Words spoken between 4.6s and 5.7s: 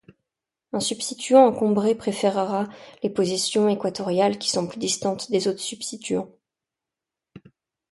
plus distantes des autres